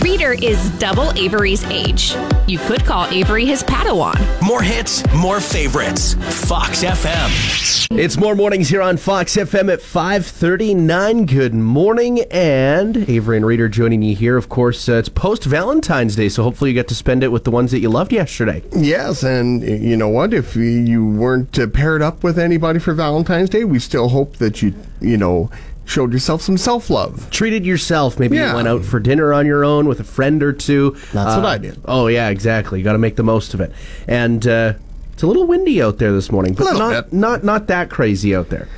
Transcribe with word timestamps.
Reader 0.00 0.32
is 0.42 0.70
double 0.78 1.12
Avery's 1.18 1.64
age. 1.64 2.16
You 2.46 2.58
could 2.60 2.82
call 2.86 3.06
Avery 3.08 3.44
his 3.44 3.62
Padawan. 3.62 4.14
More 4.40 4.62
hits, 4.62 5.02
more 5.14 5.38
favorites. 5.38 6.14
Fox 6.48 6.82
FM. 6.82 7.90
It's 7.98 8.16
more 8.16 8.34
mornings 8.34 8.70
here 8.70 8.80
on 8.80 8.96
Fox 8.96 9.36
FM 9.36 9.70
at 9.70 9.82
5:39. 9.82 11.26
Good 11.26 11.52
morning, 11.52 12.20
and 12.30 13.08
Avery 13.08 13.36
and 13.36 13.44
Reader 13.44 13.68
joining 13.68 14.00
you 14.00 14.16
here. 14.16 14.38
Of 14.38 14.48
course, 14.48 14.88
uh, 14.88 14.94
it's 14.94 15.10
post 15.10 15.44
Valentine's 15.44 16.16
Day, 16.16 16.30
so 16.30 16.42
hopefully 16.42 16.70
you 16.70 16.74
get 16.74 16.88
to 16.88 16.94
spend 16.94 17.22
it 17.22 17.28
with 17.30 17.44
the 17.44 17.50
ones 17.50 17.70
that 17.72 17.80
you 17.80 17.90
loved 17.90 18.14
yesterday. 18.14 18.62
Yes, 18.74 19.22
and 19.22 19.62
you 19.62 19.96
know 19.96 20.08
what? 20.08 20.32
If 20.32 20.56
you 20.56 21.06
weren't 21.06 21.58
uh, 21.58 21.66
paired 21.66 22.00
up 22.00 22.24
with 22.24 22.38
anybody 22.38 22.78
for 22.78 22.94
Valentine's 22.94 23.50
Day, 23.50 23.64
we 23.64 23.78
still 23.78 24.08
hope 24.08 24.36
that 24.38 24.62
you, 24.62 24.72
you 25.02 25.18
know, 25.18 25.50
showed 25.84 26.12
yourself 26.12 26.42
some 26.42 26.56
self 26.56 26.90
love. 26.90 27.30
Treated 27.30 27.64
yourself. 27.66 28.18
Maybe 28.18 28.36
Yeah. 28.36 28.50
you 28.50 28.56
went 28.56 28.68
out 28.68 28.84
for 28.84 29.00
dinner 29.00 29.32
on 29.32 29.46
your 29.46 29.64
own 29.64 29.86
with 29.86 30.00
a 30.00 30.04
friend 30.04 30.42
or 30.42 30.52
two. 30.52 30.96
That's 31.12 31.36
what 31.36 31.44
I 31.44 31.58
did. 31.58 31.78
Oh 31.84 32.06
yeah, 32.06 32.28
exactly. 32.28 32.78
You 32.78 32.84
got 32.84 32.92
to 32.92 32.98
make 32.98 33.16
the 33.16 33.22
most 33.22 33.54
of 33.54 33.60
it. 33.60 33.72
And 34.08 34.46
uh, 34.46 34.74
it's 35.12 35.22
a 35.22 35.26
little 35.26 35.46
windy 35.46 35.80
out 35.82 35.98
there 35.98 36.12
this 36.12 36.32
morning, 36.32 36.54
but 36.54 36.64
Little 36.64 36.78
not 36.80 37.04
bit. 37.04 37.12
not 37.12 37.44
not 37.44 37.66
that 37.68 37.90
crazy 37.90 38.34
out 38.34 38.48
there. 38.50 38.68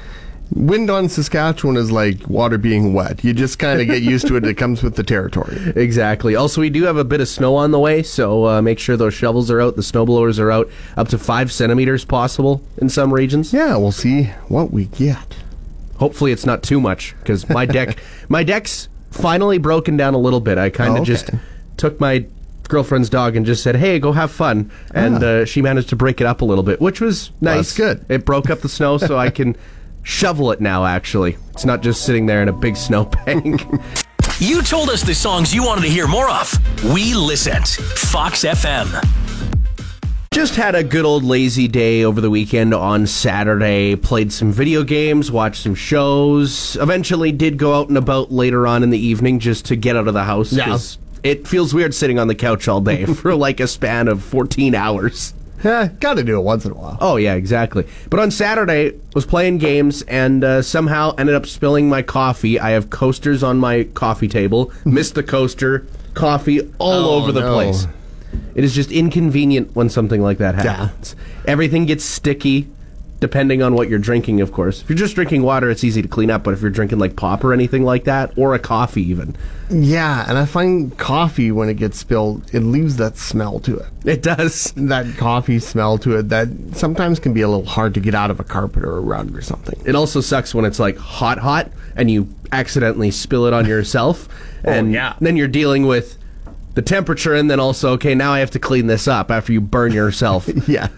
Wind 0.55 0.91
on 0.91 1.09
Saskatchewan 1.09 1.77
is 1.77 1.91
like 1.91 2.29
water 2.29 2.57
being 2.57 2.95
wet. 2.95 3.25
You 3.25 3.33
just 3.33 3.59
kind 3.59 3.81
of 3.81 3.89
get 3.89 4.03
used 4.03 4.29
to 4.29 4.37
it. 4.37 4.45
It 4.45 4.55
comes 4.55 4.81
with 4.81 4.95
the 4.95 5.03
territory. 5.03 5.57
Exactly. 5.77 6.37
Also, 6.37 6.61
we 6.61 6.71
do 6.71 6.85
have 6.85 6.97
a 6.97 7.03
bit 7.03 7.21
of 7.21 7.27
snow 7.27 7.57
on 7.57 7.73
the 7.73 7.81
way, 7.81 8.05
so 8.05 8.47
uh, 8.47 8.63
make 8.63 8.79
sure 8.79 8.97
those 8.97 9.13
shovels 9.13 9.51
are 9.51 9.61
out, 9.61 9.75
the 9.75 9.83
snow 9.83 10.07
blowers 10.07 10.39
are 10.39 10.53
out, 10.53 10.69
up 10.97 11.09
to 11.09 11.19
five 11.19 11.51
centimeters 11.51 12.05
possible 12.05 12.63
in 12.79 12.89
some 12.89 13.13
regions. 13.13 13.53
Yeah, 13.53 13.77
we'll 13.77 13.91
see 13.91 14.25
what 14.47 14.71
we 14.73 14.85
get. 14.85 15.37
Hopefully, 15.99 16.33
it's 16.33 16.47
not 16.47 16.63
too 16.63 16.81
much 16.81 17.15
because 17.19 17.49
my 17.49 17.67
deck, 17.67 17.99
my 18.29 18.43
deck's 18.45 18.89
finally 19.11 19.59
broken 19.59 19.97
down 19.97 20.15
a 20.15 20.19
little 20.19 20.41
bit. 20.41 20.59
I 20.59 20.71
kind 20.71 20.91
of 20.91 20.97
Oh, 20.99 21.03
okay. 21.03 21.07
just 21.13 21.31
took 21.77 21.99
my 22.01 22.27
girlfriend's 22.69 23.09
dog 23.09 23.37
and 23.37 23.47
just 23.47 23.63
said, 23.63 23.77
"Hey, 23.77 23.99
go 23.99 24.13
have 24.13 24.31
fun," 24.31 24.71
and 24.95 25.23
uh, 25.23 25.45
she 25.45 25.63
managed 25.63 25.89
to 25.91 25.97
break 25.97 26.21
it 26.21 26.27
up 26.27 26.41
a 26.41 26.45
little 26.45 26.65
bit, 26.65 26.81
which 26.81 27.01
was 27.01 27.31
nice. 27.41 27.57
that's 27.57 27.77
good. 27.77 28.05
It 28.09 28.25
broke 28.25 28.51
up 28.51 28.61
the 28.61 28.69
snow, 28.69 28.99
so 28.99 29.17
I 29.19 29.31
can 29.31 29.57
shovel 30.03 30.51
it 30.53 30.61
now. 30.61 30.85
Actually, 30.85 31.37
it's 31.53 31.65
not 31.65 31.83
just 31.83 32.05
sitting 32.05 32.27
there 32.27 32.43
in 32.43 32.49
a 32.49 32.53
big 32.53 32.77
snowbank. 32.77 33.63
You 34.39 34.61
told 34.61 34.91
us 34.91 35.03
the 35.03 35.15
songs 35.15 35.55
you 35.55 35.65
wanted 35.65 35.83
to 35.83 35.89
hear 35.89 36.07
more 36.07 36.29
of. 36.29 36.53
We 36.93 37.15
listened. 37.15 37.69
Fox 37.69 38.45
FM. 38.45 38.87
Just 40.37 40.57
had 40.57 40.75
a 40.75 40.85
good 40.85 41.07
old 41.07 41.25
lazy 41.25 41.67
day 41.67 42.05
over 42.05 42.21
the 42.21 42.29
weekend 42.29 42.75
on 42.75 43.07
Saturday. 43.07 43.97
Played 43.97 44.31
some 44.31 44.53
video 44.53 44.83
games, 44.85 45.33
watched 45.33 45.63
some 45.63 45.75
shows. 45.75 46.77
Eventually, 46.79 47.33
did 47.33 47.57
go 47.57 47.73
out 47.73 47.89
and 47.89 47.97
about 47.97 48.31
later 48.31 48.67
on 48.67 48.83
in 48.83 48.91
the 48.91 48.99
evening 48.99 49.39
just 49.39 49.65
to 49.65 49.77
get 49.77 49.97
out 49.97 50.09
of 50.09 50.13
the 50.13 50.25
house. 50.25 50.53
Yeah. 50.53 50.77
It 51.23 51.49
feels 51.49 51.73
weird 51.73 51.95
sitting 51.95 52.19
on 52.19 52.29
the 52.29 52.35
couch 52.35 52.69
all 52.69 52.83
day 52.83 53.07
for 53.15 53.35
like 53.35 53.61
a 53.61 53.67
span 53.67 54.09
of 54.09 54.23
14 54.23 54.75
hours. 54.75 55.33
Eh, 55.65 55.89
gotta 56.01 56.23
do 56.23 56.39
it 56.39 56.43
once 56.43 56.67
in 56.67 56.73
a 56.73 56.75
while. 56.75 56.99
Oh 57.01 57.17
yeah, 57.17 57.33
exactly. 57.33 57.87
But 58.11 58.21
on 58.21 58.31
Saturday, 58.31 58.93
was 59.15 59.25
playing 59.25 59.57
games 59.57 60.03
and 60.03 60.45
uh, 60.45 60.61
somehow 60.61 61.15
ended 61.17 61.35
up 61.35 61.47
spilling 61.47 61.89
my 61.89 62.03
coffee. 62.03 62.61
I 62.61 62.73
have 62.73 62.91
coasters 62.91 63.43
on 63.43 63.57
my 63.57 63.85
coffee 63.95 64.29
table. 64.29 64.71
Missed 64.85 65.15
the 65.15 65.23
coaster, 65.23 65.87
coffee 66.13 66.61
all 66.79 66.93
Oh, 67.09 67.23
over 67.23 67.33
the 67.33 67.41
no. 67.41 67.55
place. 67.55 67.87
It 68.55 68.65
is 68.65 68.75
just 68.75 68.91
inconvenient 68.91 69.75
when 69.75 69.89
something 69.89 70.23
like 70.23 70.39
that 70.39 70.55
happens. 70.55 71.17
Everything 71.47 71.87
gets 71.87 72.05
sticky, 72.05 72.69
depending 73.21 73.63
on 73.63 73.75
what 73.75 73.89
you're 73.89 73.99
drinking, 73.99 74.41
of 74.41 74.53
course. 74.53 74.83
If 74.83 74.91
you're 74.91 74.99
just 74.99 75.15
drinking 75.15 75.43
water, 75.43 75.71
it's 75.71 75.83
easy 75.85 76.03
to 76.03 76.09
clean 76.09 76.31
up. 76.31 76.45
But 76.45 76.55
if 76.55 76.61
you're 76.61 76.71
drinking 76.71 76.99
like 76.99 77.17
pop 77.17 77.45
or 77.45 77.53
anything 77.53 77.83
like 77.85 78.05
that, 78.05 78.33
or 78.37 78.55
a 78.55 78.59
coffee 78.59 79.03
even, 79.03 79.37
Yeah, 79.71 80.25
and 80.29 80.37
I 80.39 80.45
find 80.45 80.97
coffee 80.99 81.51
when 81.53 81.69
it 81.69 81.75
gets 81.75 81.99
spilled, 81.99 82.43
it 82.55 82.61
leaves 82.61 82.97
that 82.97 83.17
smell 83.17 83.59
to 83.61 83.77
it. 83.79 83.87
it 84.05 84.23
does. 84.23 84.73
That 84.77 85.17
coffee 85.17 85.59
smell 85.59 85.99
to 85.99 86.17
it 86.19 86.29
that 86.31 86.49
sometimes 86.73 87.19
can 87.19 87.33
be 87.33 87.41
a 87.43 87.49
little 87.49 87.65
hard 87.67 87.95
to 87.95 88.01
get 88.01 88.15
out 88.15 88.31
of 88.31 88.39
a 88.41 88.45
carpet 88.45 88.85
or 88.85 88.97
a 88.97 89.01
rug 89.01 89.35
or 89.37 89.41
something. 89.43 89.81
It 89.87 89.95
also 89.95 90.21
sucks 90.21 90.55
when 90.55 90.65
it's 90.65 90.79
like 90.79 90.97
hot, 90.99 91.39
hot, 91.39 91.71
and 91.97 92.11
you 92.11 92.29
accidentally 92.53 93.11
spill 93.11 93.47
it 93.47 93.53
on 93.53 93.67
yourself, 93.67 94.29
oh, 94.67 94.71
and 94.71 94.93
yeah. 94.93 95.15
then 95.21 95.37
you're 95.37 95.49
dealing 95.49 95.87
with 95.87 96.19
the 96.77 96.83
temperature, 96.83 97.35
and 97.35 97.51
then 97.51 97.59
also, 97.59 97.93
okay, 97.95 98.15
now 98.15 98.33
I 98.33 98.39
have 98.39 98.53
to 98.53 98.59
clean 98.61 98.87
this 98.87 99.09
up 99.09 99.31
after 99.31 99.53
you 99.53 99.61
burn 99.61 99.93
yourself. 99.93 100.49
Yes. 100.69 100.91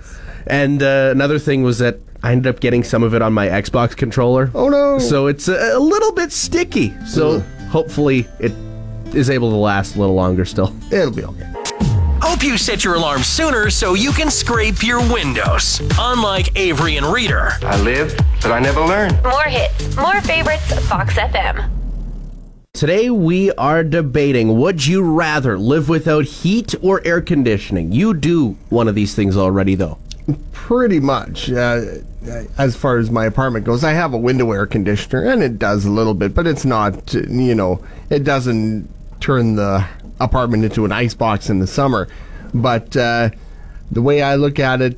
And 0.47 0.83
uh, 0.83 1.11
another 1.13 1.39
thing 1.39 1.63
was 1.63 1.79
that 1.79 1.99
I 2.23 2.33
ended 2.33 2.53
up 2.55 2.61
getting 2.61 2.83
some 2.83 3.03
of 3.03 3.15
it 3.15 3.21
on 3.21 3.35
my 3.35 3.49
Xbox 3.49 3.95
controller. 3.95 4.51
Oh, 4.55 4.69
no. 4.71 4.99
So 4.99 5.27
it's 5.27 5.47
a, 5.47 5.77
a 5.77 5.79
little 5.79 6.13
bit 6.13 6.33
sticky. 6.33 6.95
So 7.07 7.41
hopefully 7.71 8.27
it 8.41 8.53
is 9.15 9.29
able 9.29 9.51
to 9.51 9.57
last 9.57 9.97
a 9.97 10.01
little 10.01 10.15
longer 10.15 10.47
still. 10.47 10.75
It'll 10.91 11.13
be 11.13 11.25
okay. 11.25 11.53
Hope 12.23 12.43
you 12.43 12.57
set 12.57 12.83
your 12.83 12.95
alarm 12.95 13.23
sooner 13.23 13.69
so 13.69 13.95
you 13.95 14.11
can 14.11 14.31
scrape 14.31 14.83
your 14.83 15.01
windows. 15.13 15.81
Unlike 15.99 16.57
Avery 16.57 16.97
and 16.97 17.07
Reader. 17.07 17.53
I 17.63 17.81
live, 17.83 18.17
but 18.41 18.51
I 18.51 18.59
never 18.59 18.81
learn. 18.81 19.13
More 19.23 19.45
hits, 19.45 19.97
more 19.97 20.21
favorites, 20.23 20.73
Fox 20.89 21.15
FM. 21.15 21.78
Today 22.79 23.11
we 23.11 23.51
are 23.55 23.83
debating 23.83 24.57
would 24.61 24.87
you 24.87 25.03
rather 25.03 25.59
live 25.59 25.89
without 25.89 26.27
heat 26.27 26.77
or 26.81 27.05
air 27.05 27.21
conditioning? 27.21 27.91
You 27.91 28.15
do 28.15 28.57
one 28.69 28.87
of 28.87 28.95
these 28.95 29.17
things 29.17 29.37
already 29.37 29.75
though. 29.75 29.99
Pretty 30.53 31.01
much. 31.01 31.51
Uh, 31.51 31.81
as 32.57 32.77
far 32.77 32.99
as 32.99 33.11
my 33.11 33.25
apartment 33.25 33.65
goes, 33.65 33.83
I 33.83 33.95
have 33.95 34.15
a 34.15 34.17
window 34.17 34.53
air 34.53 34.65
conditioner, 34.65 35.25
and 35.25 35.43
it 35.43 35.59
does 35.59 35.87
a 35.87 35.91
little 35.91 36.15
bit, 36.15 36.35
but 36.35 36.47
it's 36.47 36.65
not, 36.65 37.17
uh, 37.17 37.23
you 37.23 37.57
know, 37.57 37.85
it 38.11 38.23
doesn't 38.23 38.89
turn 39.19 39.57
the 39.57 39.85
apartment 40.21 40.63
into 40.63 40.85
an 40.85 40.93
ice 40.93 41.15
box 41.15 41.51
in 41.51 41.59
the 41.59 41.67
summer. 41.67 42.07
But 42.55 42.97
uh, 42.97 43.31
the 43.91 44.03
way 44.03 44.23
I 44.23 44.37
look 44.37 44.61
at 44.61 44.81
it, 44.83 44.97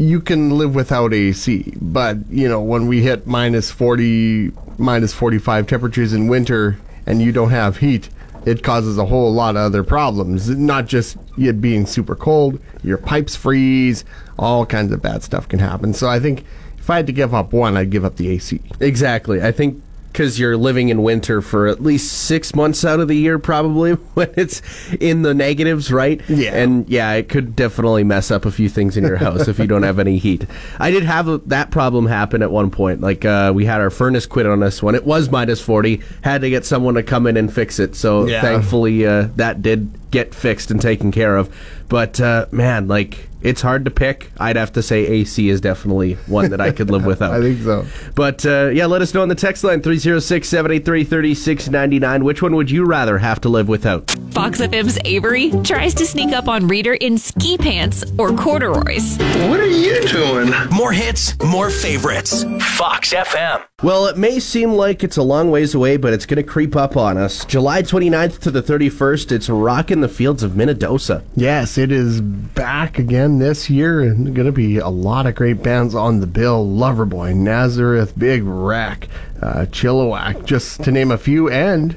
you 0.00 0.18
can 0.18 0.56
live 0.56 0.74
without 0.74 1.12
AC. 1.12 1.74
But, 1.78 2.16
you 2.30 2.48
know, 2.48 2.62
when 2.62 2.86
we 2.86 3.02
hit 3.02 3.26
minus 3.26 3.70
40, 3.70 4.50
minus 4.78 5.12
45 5.12 5.66
temperatures 5.66 6.14
in 6.14 6.26
winter 6.26 6.78
and 7.04 7.20
you 7.20 7.32
don't 7.32 7.50
have 7.50 7.76
heat, 7.76 8.08
it 8.46 8.62
causes 8.62 8.96
a 8.96 9.04
whole 9.04 9.30
lot 9.30 9.56
of 9.56 9.62
other 9.62 9.84
problems. 9.84 10.48
Not 10.48 10.86
just 10.86 11.18
it 11.36 11.60
being 11.60 11.84
super 11.84 12.16
cold, 12.16 12.58
your 12.82 12.96
pipes 12.96 13.36
freeze, 13.36 14.06
all 14.38 14.64
kinds 14.64 14.90
of 14.90 15.02
bad 15.02 15.22
stuff 15.22 15.46
can 15.46 15.58
happen. 15.58 15.92
So 15.92 16.08
I 16.08 16.18
think 16.18 16.46
if 16.78 16.88
I 16.88 16.96
had 16.96 17.06
to 17.06 17.12
give 17.12 17.34
up 17.34 17.52
one, 17.52 17.76
I'd 17.76 17.90
give 17.90 18.06
up 18.06 18.16
the 18.16 18.30
AC. 18.30 18.58
Exactly. 18.80 19.42
I 19.42 19.52
think 19.52 19.82
because 20.12 20.38
you're 20.38 20.56
living 20.56 20.88
in 20.88 21.02
winter 21.02 21.40
for 21.40 21.66
at 21.68 21.82
least 21.82 22.12
six 22.12 22.54
months 22.54 22.84
out 22.84 23.00
of 23.00 23.08
the 23.08 23.14
year, 23.16 23.38
probably 23.38 23.92
when 24.14 24.32
it's 24.36 24.60
in 25.00 25.22
the 25.22 25.32
negatives, 25.34 25.92
right? 25.92 26.20
Yeah. 26.28 26.54
And 26.56 26.88
yeah, 26.88 27.12
it 27.12 27.28
could 27.28 27.54
definitely 27.56 28.04
mess 28.04 28.30
up 28.30 28.44
a 28.44 28.50
few 28.50 28.68
things 28.68 28.96
in 28.96 29.04
your 29.04 29.16
house 29.16 29.48
if 29.48 29.58
you 29.58 29.66
don't 29.66 29.84
have 29.84 29.98
any 29.98 30.18
heat. 30.18 30.44
I 30.78 30.90
did 30.90 31.04
have 31.04 31.28
a, 31.28 31.38
that 31.46 31.70
problem 31.70 32.06
happen 32.06 32.42
at 32.42 32.50
one 32.50 32.70
point. 32.70 33.00
Like 33.00 33.24
uh, 33.24 33.52
we 33.54 33.64
had 33.64 33.80
our 33.80 33.90
furnace 33.90 34.26
quit 34.26 34.46
on 34.46 34.62
us 34.62 34.82
when 34.82 34.94
it 34.94 35.04
was 35.06 35.30
minus 35.30 35.60
forty. 35.60 36.02
Had 36.22 36.40
to 36.42 36.50
get 36.50 36.66
someone 36.66 36.94
to 36.94 37.02
come 37.02 37.26
in 37.26 37.36
and 37.36 37.52
fix 37.52 37.78
it. 37.78 37.94
So 37.94 38.26
Yeah. 38.26 38.40
thankfully 38.42 39.06
uh, 39.06 39.28
that 39.36 39.62
did 39.62 39.90
get 40.10 40.34
fixed 40.34 40.70
and 40.70 40.82
taken 40.82 41.12
care 41.12 41.36
of. 41.36 41.54
But 41.88 42.20
uh, 42.20 42.46
man, 42.50 42.88
like 42.88 43.29
it's 43.42 43.62
hard 43.62 43.84
to 43.86 43.90
pick. 43.90 44.30
I'd 44.38 44.56
have 44.56 44.72
to 44.72 44.82
say 44.82 45.06
AC 45.06 45.48
is 45.48 45.60
definitely 45.60 46.14
one 46.26 46.50
that 46.50 46.60
I 46.60 46.72
could 46.72 46.90
live 46.90 47.04
without. 47.12 47.32
I 47.32 47.40
think 47.40 47.60
so. 47.62 47.86
But 48.14 48.44
uh, 48.44 48.68
yeah, 48.72 48.86
let 48.86 49.02
us 49.02 49.14
know 49.14 49.22
on 49.22 49.28
the 49.28 49.34
text 49.34 49.64
line 49.64 49.80
306 49.82 50.48
783 50.48 51.04
3699. 51.04 52.24
Which 52.24 52.42
one 52.42 52.54
would 52.56 52.70
you 52.70 52.84
rather 52.84 53.18
have 53.18 53.40
to 53.42 53.48
live 53.48 53.68
without? 53.68 54.10
Fox 54.32 54.60
FM's 54.60 54.98
Avery 55.04 55.50
tries 55.62 55.94
to 55.94 56.06
sneak 56.06 56.32
up 56.32 56.48
on 56.48 56.66
Reader 56.66 56.94
in 56.94 57.18
ski 57.18 57.56
pants 57.56 58.04
or 58.18 58.32
corduroys. 58.32 59.16
What 59.48 59.60
are 59.60 59.66
you 59.66 60.00
doing? 60.08 60.52
More 60.72 60.92
hits, 60.92 61.38
more 61.42 61.70
favorites. 61.70 62.44
Fox 62.76 63.12
FM. 63.12 63.64
Well, 63.82 64.06
it 64.06 64.18
may 64.18 64.40
seem 64.40 64.72
like 64.72 65.02
it's 65.02 65.16
a 65.16 65.22
long 65.22 65.50
ways 65.50 65.74
away, 65.74 65.96
but 65.96 66.12
it's 66.12 66.26
going 66.26 66.36
to 66.36 66.42
creep 66.48 66.76
up 66.76 66.96
on 66.96 67.16
us. 67.16 67.44
July 67.46 67.82
29th 67.82 68.38
to 68.40 68.50
the 68.50 68.62
31st, 68.62 69.32
it's 69.32 69.48
rocking 69.48 70.00
the 70.02 70.08
fields 70.08 70.42
of 70.42 70.52
Minnedosa. 70.52 71.22
Yes, 71.34 71.78
it 71.78 71.90
is 71.90 72.20
back 72.20 72.98
again 72.98 73.29
this 73.38 73.70
year, 73.70 74.00
and 74.00 74.34
going 74.34 74.46
to 74.46 74.52
be 74.52 74.78
a 74.78 74.88
lot 74.88 75.26
of 75.26 75.34
great 75.34 75.62
bands 75.62 75.94
on 75.94 76.20
the 76.20 76.26
bill. 76.26 76.66
Loverboy, 76.66 77.34
Nazareth, 77.34 78.18
Big 78.18 78.42
Wreck, 78.42 79.08
uh, 79.40 79.66
Chilliwack, 79.70 80.44
just 80.44 80.82
to 80.84 80.90
name 80.90 81.10
a 81.10 81.18
few, 81.18 81.48
and 81.48 81.96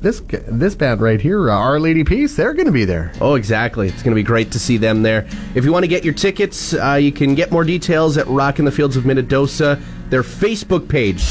this 0.00 0.20
this 0.46 0.74
band 0.74 1.00
right 1.00 1.20
here, 1.20 1.50
uh, 1.50 1.54
Our 1.54 1.80
Lady 1.80 2.04
Peace, 2.04 2.36
they're 2.36 2.54
going 2.54 2.66
to 2.66 2.72
be 2.72 2.84
there. 2.84 3.12
Oh, 3.20 3.34
exactly. 3.34 3.88
It's 3.88 4.02
going 4.02 4.14
to 4.14 4.20
be 4.20 4.22
great 4.22 4.52
to 4.52 4.58
see 4.58 4.76
them 4.76 5.02
there. 5.02 5.26
If 5.54 5.64
you 5.64 5.72
want 5.72 5.84
to 5.84 5.88
get 5.88 6.04
your 6.04 6.14
tickets, 6.14 6.74
uh, 6.74 6.94
you 6.94 7.12
can 7.12 7.34
get 7.34 7.50
more 7.50 7.64
details 7.64 8.16
at 8.16 8.26
Rockin' 8.28 8.64
the 8.64 8.72
Fields 8.72 8.96
of 8.96 9.04
Minnedosa, 9.04 9.80
their 10.10 10.22
Facebook 10.22 10.88
page. 10.88 11.24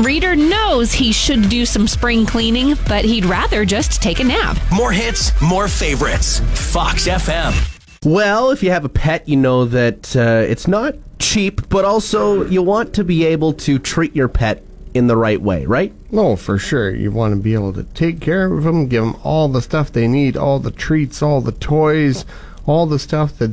Reader 0.00 0.36
knows 0.36 0.92
he 0.92 1.12
should 1.12 1.48
do 1.48 1.66
some 1.66 1.88
spring 1.88 2.24
cleaning, 2.24 2.74
but 2.86 3.04
he'd 3.04 3.24
rather 3.24 3.64
just 3.64 4.00
take 4.00 4.20
a 4.20 4.24
nap. 4.24 4.56
More 4.72 4.92
hits, 4.92 5.40
more 5.42 5.66
favorites. 5.66 6.40
Fox 6.72 7.08
FM. 7.08 7.77
Well, 8.04 8.50
if 8.50 8.62
you 8.62 8.70
have 8.70 8.84
a 8.84 8.88
pet, 8.88 9.28
you 9.28 9.36
know 9.36 9.64
that 9.64 10.14
uh, 10.14 10.46
it's 10.48 10.68
not 10.68 10.94
cheap, 11.18 11.68
but 11.68 11.84
also 11.84 12.44
you 12.46 12.62
want 12.62 12.94
to 12.94 13.04
be 13.04 13.24
able 13.24 13.52
to 13.54 13.78
treat 13.78 14.14
your 14.14 14.28
pet 14.28 14.62
in 14.94 15.08
the 15.08 15.16
right 15.16 15.40
way, 15.40 15.66
right? 15.66 15.92
No, 16.12 16.36
for 16.36 16.58
sure. 16.58 16.94
You 16.94 17.10
want 17.10 17.34
to 17.34 17.40
be 17.40 17.54
able 17.54 17.72
to 17.72 17.82
take 17.84 18.20
care 18.20 18.52
of 18.52 18.64
them, 18.64 18.86
give 18.86 19.04
them 19.04 19.16
all 19.24 19.48
the 19.48 19.62
stuff 19.62 19.92
they 19.92 20.06
need, 20.06 20.36
all 20.36 20.60
the 20.60 20.70
treats, 20.70 21.22
all 21.22 21.40
the 21.40 21.52
toys, 21.52 22.24
all 22.66 22.86
the 22.86 22.98
stuff 22.98 23.36
that 23.38 23.50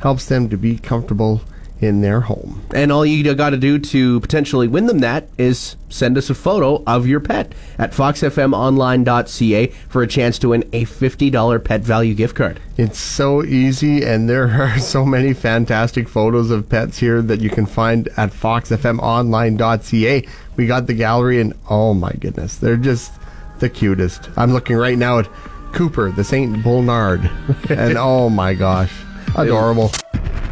helps 0.00 0.26
them 0.26 0.48
to 0.50 0.56
be 0.56 0.78
comfortable 0.78 1.40
in 1.80 2.00
their 2.00 2.22
home. 2.22 2.62
And 2.74 2.90
all 2.90 3.04
you 3.04 3.34
got 3.34 3.50
to 3.50 3.56
do 3.56 3.78
to 3.78 4.20
potentially 4.20 4.66
win 4.68 4.86
them 4.86 5.00
that 5.00 5.28
is 5.36 5.76
send 5.88 6.16
us 6.18 6.30
a 6.30 6.34
photo 6.34 6.82
of 6.86 7.06
your 7.06 7.20
pet 7.20 7.52
at 7.78 7.92
foxfmonline.ca 7.92 9.66
for 9.88 10.02
a 10.02 10.06
chance 10.06 10.38
to 10.38 10.48
win 10.50 10.62
a 10.72 10.84
$50 10.84 11.64
Pet 11.64 11.82
Valu 11.82 12.16
gift 12.16 12.34
card. 12.34 12.60
It's 12.76 12.98
so 12.98 13.44
easy, 13.44 14.02
and 14.04 14.28
there 14.28 14.48
are 14.62 14.78
so 14.78 15.04
many 15.04 15.34
fantastic 15.34 16.08
photos 16.08 16.50
of 16.50 16.68
pets 16.68 16.98
here 16.98 17.22
that 17.22 17.40
you 17.40 17.50
can 17.50 17.66
find 17.66 18.08
at 18.16 18.30
foxfmonline.ca. 18.30 20.28
We 20.56 20.66
got 20.66 20.86
the 20.86 20.94
gallery, 20.94 21.40
and 21.40 21.54
oh 21.68 21.94
my 21.94 22.12
goodness, 22.12 22.56
they're 22.56 22.76
just 22.76 23.12
the 23.58 23.68
cutest. 23.68 24.28
I'm 24.36 24.52
looking 24.52 24.76
right 24.76 24.98
now 24.98 25.18
at 25.20 25.28
Cooper, 25.72 26.10
the 26.10 26.24
St. 26.24 26.62
Bernard, 26.62 27.30
and 27.68 27.96
oh 27.98 28.30
my 28.30 28.54
gosh, 28.54 28.92
adorable. 29.36 29.90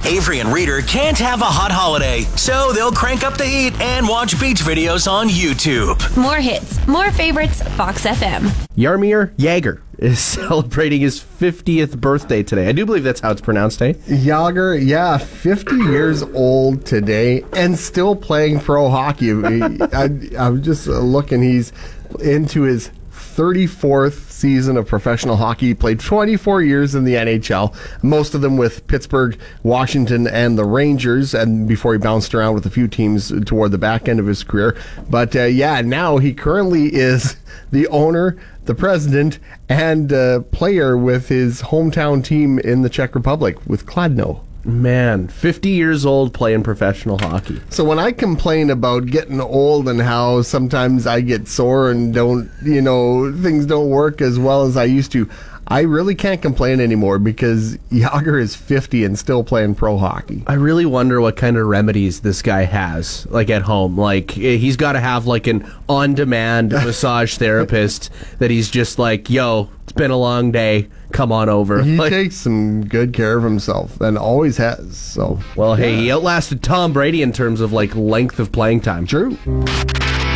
Avery 0.07 0.41
and 0.41 0.53
Reader 0.53 0.83
can't 0.83 1.17
have 1.19 1.41
a 1.41 1.47
hot 1.47 1.73
holiday, 1.73 2.23
so 2.37 2.75
they'll 2.75 2.93
crank 2.93 3.25
up 3.25 3.39
the 3.39 3.47
heat 3.47 3.81
and 3.81 4.07
watch 4.07 4.39
beach 4.39 4.59
videos 4.59 5.11
on 5.11 5.29
YouTube. 5.29 6.15
More 6.15 6.37
hits, 6.37 6.87
more 6.87 7.11
favorites, 7.11 7.63
Fox 7.71 8.05
FM. 8.05 8.43
Jaromir 8.77 9.35
Jagr 9.37 9.81
is 9.97 10.19
celebrating 10.21 11.01
his 11.01 11.21
50th 11.21 11.99
birthday 11.99 12.43
today. 12.43 12.69
I 12.69 12.73
do 12.73 12.85
believe 12.85 13.03
that's 13.03 13.21
how 13.21 13.31
it's 13.31 13.41
pronounced, 13.41 13.81
eh? 13.81 13.95
Yager, 14.07 14.77
yeah, 14.77 15.17
50 15.17 15.75
years 15.77 16.23
old 16.23 16.85
today 16.85 17.43
and 17.55 17.79
still 17.79 18.15
playing 18.15 18.61
pro 18.61 18.91
hockey. 18.91 19.33
I, 19.33 20.11
am 20.37 20.63
just 20.63 20.87
looking, 20.87 21.41
he's 21.41 21.73
into 22.21 22.63
his 22.63 22.91
34th 23.11 24.24
season 24.35 24.77
of 24.77 24.87
professional 24.87 25.37
hockey. 25.37 25.75
Played 25.75 26.01
24 26.01 26.63
years 26.63 26.95
in 26.95 27.05
the 27.05 27.15
NHL, 27.15 27.75
most 28.03 28.35
of 28.35 28.41
them 28.41 28.57
with 28.57 28.87
Pittsburgh, 28.87 29.39
Washington, 29.63 30.27
and 30.27 30.59
the 30.59 30.65
Rangers, 30.65 31.35
and 31.35 31.67
before 31.69 31.93
he 31.93 31.99
bounced 31.99 32.35
around 32.35 32.55
with 32.55 32.67
a 32.67 32.71
few 32.71 32.89
teams 32.89 33.33
toward 33.47 33.71
the 33.71 33.79
back 33.79 34.09
end 34.09 34.21
of 34.21 34.27
his 34.27 34.43
career. 34.43 34.77
But 35.09 35.35
uh, 35.37 35.45
yeah, 35.45 35.81
now 35.81 36.19
he 36.19 36.35
currently 36.35 36.95
is 36.95 37.37
the 37.71 37.87
owner, 37.89 38.37
the 38.65 38.75
president, 38.75 39.39
and 39.69 40.13
uh, 40.13 40.41
player 40.41 40.97
with 40.97 41.29
his 41.29 41.63
hometown 41.63 42.25
team 42.25 42.59
in 42.59 42.83
the 42.83 42.91
Czech 42.91 43.15
Republic 43.15 43.57
with 43.67 43.87
Kladno. 43.87 44.41
Man, 44.67 45.29
50 45.29 45.69
years 45.69 46.07
old 46.07 46.33
playing 46.33 46.63
professional 46.63 47.19
hockey. 47.19 47.61
So 47.69 47.85
when 47.85 47.99
I 47.99 48.13
complain 48.13 48.71
about 48.71 49.07
getting 49.07 49.41
old 49.41 49.89
and 49.89 50.01
how 50.01 50.41
sometimes 50.41 51.07
I 51.07 51.21
get 51.21 51.49
sore 51.49 51.91
and 51.91 52.15
don't, 52.15 52.51
you 52.63 52.81
know, 52.81 53.31
things 53.31 53.67
don't 53.67 53.91
work 53.91 54.23
as 54.23 54.39
well 54.39 54.63
as 54.63 54.77
I 54.79 54.85
used 54.85 55.13
to, 55.13 55.29
I 55.69 55.81
really 55.81 56.15
can't 56.15 56.43
complain 56.43 56.81
anymore 56.81 57.19
because 57.19 57.77
Jagr 57.91 58.41
is 58.41 58.55
50 58.55 59.05
and 59.05 59.19
still 59.19 59.45
playing 59.45 59.75
pro 59.75 59.97
hockey. 59.97 60.43
I 60.47 60.55
really 60.55 60.87
wonder 60.87 61.21
what 61.21 61.37
kind 61.37 61.57
of 61.57 61.67
remedies 61.67 62.21
this 62.21 62.43
guy 62.43 62.63
has, 62.63 63.27
like 63.27 63.51
at 63.51 63.63
home. 63.63 63.99
Like 63.99 64.37
eh, 64.37 64.57
he's 64.57 64.77
got 64.77 64.93
to 64.93 65.01
have 65.01 65.27
like 65.27 65.47
an 65.47 65.71
on-demand 65.89 66.71
massage 66.73 67.37
therapist 67.37 68.11
that 68.39 68.51
he's 68.51 68.71
just 68.71 68.99
like, 68.99 69.31
"Yo, 69.31 69.71
it's 69.85 69.93
been 69.93 70.11
a 70.11 70.17
long 70.17 70.53
day. 70.53 70.89
Come 71.13 71.33
on 71.33 71.49
over." 71.49 71.83
He 71.83 71.97
like, 71.97 72.11
takes 72.11 72.37
some 72.37 72.87
good 72.87 73.13
care 73.13 73.37
of 73.37 73.45
himself 73.45 74.01
and 74.01 74.19
always 74.19 74.57
has. 74.59 74.97
So, 74.97 75.39
well, 75.57 75.75
hey, 75.75 75.97
he 75.97 76.13
outlasted 76.13 76.63
Tom 76.63 76.93
Brady 76.93 77.23
in 77.23 77.33
terms 77.33 77.61
of 77.61 77.73
like 77.73 77.95
length 77.95 78.39
of 78.39 78.53
playing 78.53 78.81
time. 78.81 79.07
True. 79.07 79.37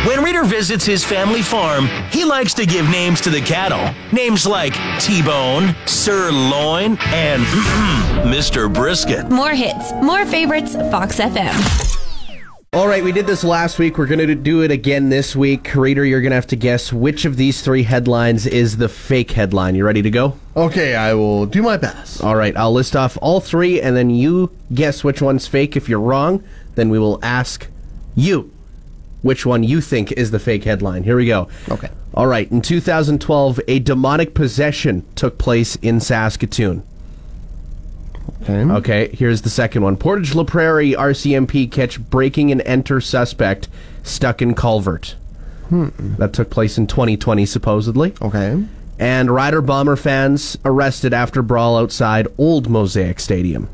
When 0.05 0.23
Reader 0.23 0.45
visits 0.45 0.85
his 0.85 1.03
family 1.03 1.41
farm, 1.41 1.87
he 2.09 2.23
likes 2.23 2.53
to 2.53 2.65
give 2.65 2.89
names 2.89 3.19
to 3.19 3.29
the 3.29 3.41
cattle. 3.41 3.93
Names 4.13 4.45
like 4.47 4.73
T-Bone, 5.01 5.75
Sirloin, 5.85 6.97
and 7.07 7.43
Mr. 8.23 8.73
Brisket. 8.73 9.29
More 9.29 9.51
hits, 9.51 9.91
more 10.01 10.25
favorites, 10.25 10.77
Fox 10.89 11.19
FM. 11.19 11.53
All 12.71 12.87
right, 12.87 13.03
we 13.03 13.11
did 13.11 13.27
this 13.27 13.43
last 13.43 13.77
week. 13.77 13.97
We're 13.97 14.05
going 14.05 14.25
to 14.25 14.35
do 14.35 14.61
it 14.61 14.71
again 14.71 15.09
this 15.09 15.35
week. 15.35 15.75
Reader, 15.75 16.05
you're 16.05 16.21
going 16.21 16.31
to 16.31 16.35
have 16.35 16.47
to 16.47 16.55
guess 16.55 16.93
which 16.93 17.25
of 17.25 17.35
these 17.35 17.61
three 17.61 17.83
headlines 17.83 18.47
is 18.47 18.77
the 18.77 18.87
fake 18.87 19.31
headline. 19.31 19.75
You 19.75 19.83
ready 19.83 20.01
to 20.01 20.09
go? 20.09 20.39
Okay, 20.55 20.95
I 20.95 21.13
will 21.13 21.45
do 21.45 21.61
my 21.61 21.75
best. 21.75 22.23
All 22.23 22.37
right, 22.37 22.55
I'll 22.55 22.71
list 22.71 22.95
off 22.95 23.17
all 23.21 23.41
three, 23.41 23.81
and 23.81 23.97
then 23.97 24.09
you 24.09 24.49
guess 24.73 25.03
which 25.03 25.21
one's 25.21 25.45
fake. 25.45 25.75
If 25.75 25.89
you're 25.89 25.99
wrong, 25.99 26.41
then 26.75 26.89
we 26.89 26.99
will 26.99 27.19
ask 27.21 27.67
you 28.15 28.53
which 29.21 29.45
one 29.45 29.63
you 29.63 29.81
think 29.81 30.11
is 30.13 30.31
the 30.31 30.39
fake 30.39 30.63
headline. 30.63 31.03
Here 31.03 31.15
we 31.15 31.25
go. 31.25 31.47
Okay. 31.69 31.89
All 32.13 32.27
right. 32.27 32.49
In 32.51 32.61
2012, 32.61 33.59
a 33.67 33.79
demonic 33.79 34.33
possession 34.33 35.05
took 35.15 35.37
place 35.37 35.75
in 35.77 35.99
Saskatoon. 35.99 36.83
Okay. 38.41 38.61
Okay, 38.61 39.09
here's 39.09 39.41
the 39.41 39.49
second 39.49 39.83
one. 39.83 39.97
Portage 39.97 40.33
La 40.33 40.43
Prairie 40.43 40.93
RCMP 40.93 41.69
catch 41.69 41.99
breaking 41.99 42.51
and 42.51 42.61
enter 42.61 43.01
suspect 43.01 43.67
stuck 44.03 44.41
in 44.41 44.55
culvert. 44.55 45.15
Hmm. 45.67 45.89
That 46.17 46.33
took 46.33 46.49
place 46.49 46.77
in 46.77 46.87
2020, 46.87 47.45
supposedly. 47.45 48.13
Okay. 48.21 48.63
And 48.97 49.31
Rider 49.31 49.61
Bomber 49.61 49.95
fans 49.95 50.57
arrested 50.65 51.13
after 51.13 51.41
brawl 51.41 51.77
outside 51.77 52.27
Old 52.37 52.69
Mosaic 52.69 53.19
Stadium. 53.19 53.69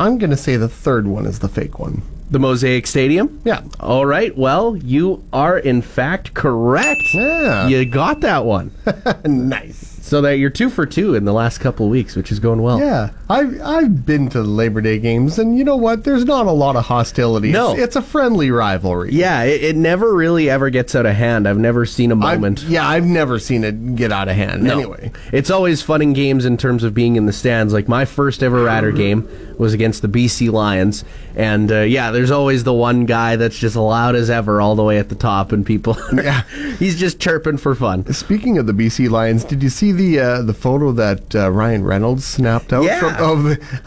I'm 0.00 0.18
going 0.18 0.30
to 0.30 0.36
say 0.36 0.56
the 0.56 0.68
third 0.68 1.06
one 1.06 1.26
is 1.26 1.40
the 1.40 1.48
fake 1.48 1.78
one. 1.78 2.02
The 2.30 2.38
Mosaic 2.38 2.86
Stadium? 2.86 3.40
Yeah. 3.44 3.62
All 3.80 4.04
right. 4.06 4.36
Well, 4.36 4.76
you 4.76 5.24
are 5.32 5.58
in 5.58 5.82
fact 5.82 6.34
correct. 6.34 7.02
Yeah. 7.14 7.68
You 7.68 7.84
got 7.86 8.20
that 8.20 8.44
one. 8.44 8.70
nice. 9.24 9.97
So 10.08 10.22
that 10.22 10.38
you're 10.38 10.48
two 10.48 10.70
for 10.70 10.86
two 10.86 11.14
in 11.14 11.26
the 11.26 11.34
last 11.34 11.58
couple 11.58 11.88
weeks, 11.90 12.16
which 12.16 12.32
is 12.32 12.38
going 12.40 12.62
well. 12.62 12.80
Yeah, 12.80 13.10
I've 13.28 13.60
I've 13.60 14.06
been 14.06 14.30
to 14.30 14.40
Labor 14.40 14.80
Day 14.80 14.98
games, 14.98 15.38
and 15.38 15.58
you 15.58 15.64
know 15.64 15.76
what? 15.76 16.04
There's 16.04 16.24
not 16.24 16.46
a 16.46 16.50
lot 16.50 16.76
of 16.76 16.86
hostility. 16.86 17.50
No. 17.52 17.72
it's, 17.72 17.80
it's 17.82 17.96
a 17.96 18.00
friendly 18.02 18.50
rivalry. 18.50 19.12
Yeah, 19.12 19.42
it, 19.42 19.62
it 19.62 19.76
never 19.76 20.14
really 20.14 20.48
ever 20.48 20.70
gets 20.70 20.94
out 20.94 21.04
of 21.04 21.14
hand. 21.14 21.46
I've 21.46 21.58
never 21.58 21.84
seen 21.84 22.10
a 22.10 22.14
I've- 22.14 22.36
moment. 22.40 22.62
yeah, 22.62 22.88
I've 22.88 23.04
never 23.04 23.38
seen 23.38 23.64
it 23.64 23.96
get 23.96 24.10
out 24.10 24.28
of 24.28 24.34
hand. 24.36 24.62
No. 24.62 24.78
Anyway, 24.78 25.12
It's 25.30 25.50
always 25.50 25.82
fun 25.82 26.00
in 26.00 26.14
games 26.14 26.46
in 26.46 26.56
terms 26.56 26.84
of 26.84 26.94
being 26.94 27.16
in 27.16 27.26
the 27.26 27.32
stands. 27.32 27.74
Like 27.74 27.86
my 27.86 28.06
first 28.06 28.42
ever 28.42 28.64
Rider 28.64 28.92
game 28.92 29.28
was 29.58 29.74
against 29.74 30.00
the 30.00 30.08
BC 30.08 30.50
Lions, 30.50 31.04
and 31.36 31.70
uh, 31.70 31.80
yeah, 31.80 32.12
there's 32.12 32.30
always 32.30 32.64
the 32.64 32.72
one 32.72 33.04
guy 33.04 33.36
that's 33.36 33.58
just 33.58 33.76
loud 33.76 34.14
as 34.14 34.30
ever 34.30 34.60
all 34.62 34.74
the 34.74 34.84
way 34.84 34.98
at 34.98 35.10
the 35.10 35.14
top, 35.16 35.52
and 35.52 35.66
people, 35.66 35.98
Yeah. 36.14 36.42
he's 36.78 36.98
just 36.98 37.20
chirping 37.20 37.58
for 37.58 37.74
fun. 37.74 38.10
speaking 38.14 38.56
of 38.56 38.66
the 38.66 38.72
BC 38.72 39.10
Lions, 39.10 39.44
did 39.44 39.62
you 39.62 39.68
see 39.68 39.92
the 39.98 40.18
uh, 40.18 40.42
the 40.42 40.54
photo 40.54 40.92
that 40.92 41.34
uh, 41.34 41.50
Ryan 41.50 41.84
Reynolds 41.84 42.24
snapped 42.24 42.72
out 42.72 42.84
Yeah. 42.84 42.98
from, 43.16 43.16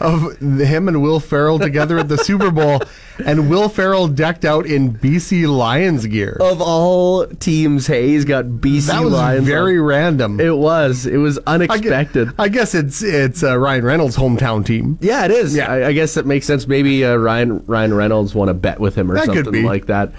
of 0.00 0.38
him 0.60 0.86
and 0.86 1.02
Will 1.02 1.18
Ferrell 1.18 1.58
together 1.58 1.98
at 1.98 2.08
the 2.08 2.16
Super 2.24 2.52
Bowl, 2.52 2.80
and 3.24 3.50
Will 3.50 3.68
Ferrell 3.68 4.06
decked 4.06 4.44
out 4.44 4.64
in 4.66 4.92
BC 4.94 5.48
Lions 5.52 6.06
gear? 6.06 6.36
Of 6.40 6.60
all 6.62 7.26
teams, 7.26 7.88
hey, 7.88 8.08
he's 8.08 8.24
got 8.24 8.44
BC 8.44 8.62
Lions 8.62 8.86
that 8.86 9.02
was 9.02 9.12
Lions. 9.12 9.46
very 9.46 9.78
on. 9.78 9.84
random. 9.84 10.40
It 10.40 10.56
was. 10.56 11.06
It 11.06 11.16
was 11.16 11.38
I 11.46 11.58
gue- 11.58 11.66
unexpected. 11.66 12.28
I 12.38 12.48
guess 12.48 12.74
it's 12.76 13.02
it's 13.02 13.42
uh, 13.42 13.58
Ryan 13.58 13.84
Reynolds' 13.84 14.16
hometown 14.16 14.64
team. 14.64 14.98
yeah, 15.00 15.24
it 15.24 15.32
is. 15.32 15.56
Yeah. 15.56 15.70
I, 15.72 15.88
I 15.88 15.92
guess 15.92 16.14
that 16.14 16.26
makes 16.26 16.46
sense. 16.46 16.68
Maybe 16.68 17.04
uh, 17.04 17.16
Ryan 17.16 17.64
Ryan 17.66 17.94
Reynolds 17.94 18.34
won 18.34 18.48
a 18.48 18.54
bet 18.54 18.78
with 18.78 18.94
him 18.94 19.10
or 19.10 19.14
That 19.14 19.26
could 19.26 19.46
something 19.46 19.52
be. 19.52 19.62
like 19.62 19.86
that. 19.86 20.12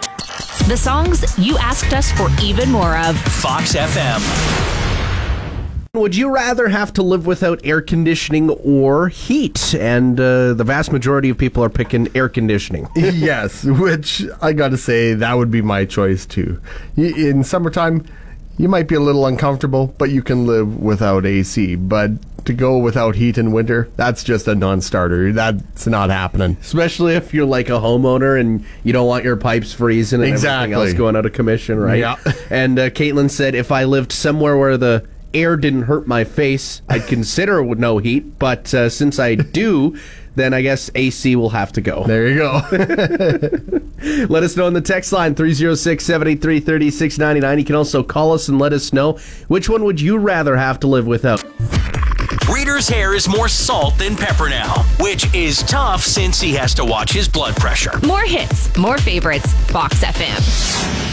The 0.67 0.77
songs 0.77 1.37
you 1.37 1.57
asked 1.57 1.93
us 1.93 2.11
for 2.13 2.29
even 2.41 2.71
more 2.71 2.97
of. 2.97 3.17
Fox 3.19 3.75
FM. 3.75 4.62
Would 5.95 6.15
you 6.15 6.31
rather 6.33 6.69
have 6.69 6.91
to 6.93 7.03
live 7.03 7.27
without 7.27 7.61
air 7.63 7.79
conditioning 7.79 8.49
or 8.49 9.09
heat? 9.09 9.75
And 9.75 10.19
uh, 10.19 10.55
the 10.55 10.63
vast 10.63 10.91
majority 10.91 11.29
of 11.29 11.37
people 11.37 11.63
are 11.63 11.69
picking 11.69 12.07
air 12.15 12.29
conditioning. 12.29 12.87
yes, 12.95 13.63
which 13.63 14.23
I 14.41 14.53
got 14.53 14.69
to 14.69 14.77
say 14.77 15.13
that 15.13 15.37
would 15.37 15.51
be 15.51 15.61
my 15.61 15.85
choice 15.85 16.25
too. 16.25 16.59
In 16.97 17.43
summertime, 17.43 18.07
you 18.57 18.67
might 18.67 18.87
be 18.87 18.95
a 18.95 18.99
little 18.99 19.27
uncomfortable, 19.27 19.93
but 19.99 20.09
you 20.09 20.23
can 20.23 20.47
live 20.47 20.79
without 20.79 21.27
AC. 21.27 21.75
But 21.75 22.09
to 22.45 22.53
go 22.53 22.79
without 22.79 23.13
heat 23.13 23.37
in 23.37 23.51
winter, 23.51 23.87
that's 23.95 24.23
just 24.23 24.47
a 24.47 24.55
non-starter. 24.55 25.31
That's 25.31 25.85
not 25.85 26.09
happening. 26.09 26.57
Especially 26.59 27.13
if 27.13 27.35
you're 27.35 27.45
like 27.45 27.69
a 27.69 27.73
homeowner 27.73 28.39
and 28.39 28.65
you 28.83 28.93
don't 28.93 29.05
want 29.05 29.25
your 29.25 29.37
pipes 29.37 29.73
freezing 29.73 30.21
and 30.21 30.27
Exactly. 30.31 30.73
everything 30.73 30.89
else 30.89 30.97
going 30.97 31.15
out 31.15 31.27
of 31.27 31.33
commission, 31.33 31.77
right? 31.77 31.99
Yeah. 31.99 32.15
And 32.49 32.79
uh, 32.79 32.89
Caitlin 32.89 33.29
said 33.29 33.53
if 33.53 33.71
I 33.71 33.83
lived 33.83 34.11
somewhere 34.11 34.57
where 34.57 34.75
the 34.75 35.05
air 35.33 35.57
didn't 35.57 35.83
hurt 35.83 36.07
my 36.07 36.23
face, 36.23 36.81
I'd 36.89 37.07
consider 37.07 37.59
it 37.59 37.65
with 37.65 37.79
no 37.79 37.97
heat. 37.97 38.39
But 38.39 38.73
uh, 38.73 38.89
since 38.89 39.19
I 39.19 39.35
do, 39.35 39.97
then 40.35 40.53
I 40.53 40.61
guess 40.61 40.89
AC 40.95 41.35
will 41.35 41.49
have 41.49 41.71
to 41.73 41.81
go. 41.81 42.03
There 42.05 42.27
you 42.27 42.37
go. 42.37 42.61
Let 44.29 44.43
us 44.43 44.57
know 44.57 44.67
in 44.67 44.73
the 44.73 44.81
text 44.83 45.11
line 45.11 45.35
306 45.35 46.03
783 46.03 46.59
3699. 46.59 47.59
You 47.59 47.65
can 47.65 47.75
also 47.75 48.03
call 48.03 48.33
us 48.33 48.49
and 48.49 48.59
let 48.59 48.73
us 48.73 48.91
know 48.91 49.13
which 49.47 49.69
one 49.69 49.83
would 49.85 50.01
you 50.01 50.17
rather 50.17 50.57
have 50.57 50.79
to 50.81 50.87
live 50.87 51.07
without. 51.07 51.45
Reader's 52.51 52.87
hair 52.89 53.13
is 53.13 53.27
more 53.27 53.47
salt 53.47 53.97
than 53.97 54.15
pepper 54.15 54.49
now, 54.49 54.83
which 54.99 55.33
is 55.33 55.63
tough 55.63 56.01
since 56.01 56.41
he 56.41 56.53
has 56.53 56.73
to 56.73 56.83
watch 56.83 57.11
his 57.11 57.29
blood 57.29 57.55
pressure. 57.55 57.99
More 58.05 58.23
hits, 58.23 58.75
more 58.77 58.97
favorites. 58.97 59.53
Fox 59.71 60.03
FM. 60.03 61.12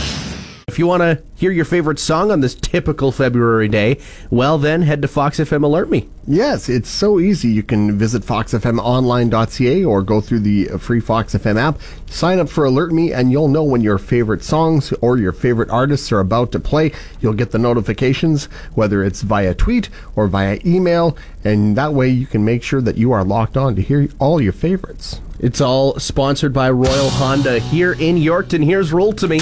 If 0.71 0.79
you 0.79 0.87
want 0.87 1.03
to 1.03 1.21
hear 1.35 1.51
your 1.51 1.65
favorite 1.65 1.99
song 1.99 2.31
on 2.31 2.43
this 2.43 2.55
typical 2.55 3.11
February 3.11 3.67
day, 3.67 3.99
well, 4.31 4.57
then 4.57 4.83
head 4.83 5.03
to 5.03 5.09
Fox 5.09 5.41
FM 5.41 5.65
Alert 5.65 5.91
Me. 5.91 6.09
Yes, 6.29 6.69
it's 6.69 6.89
so 6.89 7.19
easy. 7.19 7.49
You 7.49 7.65
can 7.65 7.99
visit 7.99 8.23
foxfmonline.ca 8.23 9.85
or 9.85 10.03
go 10.03 10.21
through 10.21 10.39
the 10.39 10.71
uh, 10.71 10.79
free 10.79 11.01
Fox 11.01 11.35
FM 11.35 11.57
app, 11.57 11.81
sign 12.07 12.39
up 12.39 12.49
for 12.49 12.65
Alert 12.65 12.93
Me, 12.93 13.13
and 13.13 13.33
you'll 13.33 13.49
know 13.49 13.65
when 13.65 13.81
your 13.81 13.99
favorite 13.99 14.45
songs 14.45 14.93
or 15.01 15.19
your 15.19 15.33
favorite 15.33 15.71
artists 15.71 16.13
are 16.13 16.21
about 16.21 16.53
to 16.53 16.61
play. 16.61 16.93
You'll 17.21 17.33
get 17.33 17.51
the 17.51 17.59
notifications, 17.59 18.45
whether 18.75 19.03
it's 19.03 19.23
via 19.23 19.55
tweet 19.57 19.89
or 20.15 20.29
via 20.29 20.61
email, 20.65 21.17
and 21.43 21.77
that 21.77 21.95
way 21.95 22.11
you 22.11 22.29
can 22.29 22.45
make 22.45 22.63
sure 22.63 22.81
that 22.81 22.97
you 22.97 23.11
are 23.11 23.25
locked 23.25 23.57
on 23.57 23.75
to 23.75 23.83
hear 23.83 24.09
all 24.21 24.41
your 24.41 24.53
favorites. 24.53 25.21
It's 25.41 25.61
all 25.61 25.99
sponsored 25.99 26.53
by 26.53 26.71
Royal 26.71 27.11
Honda 27.11 27.59
here 27.59 27.95
in 27.95 28.19
Yorkton. 28.19 28.65
Here's 28.65 28.93
Roll 28.93 29.13
to 29.15 29.27
Me. 29.27 29.41